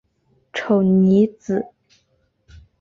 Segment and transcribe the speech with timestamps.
[0.51, 1.67] 丑妮子。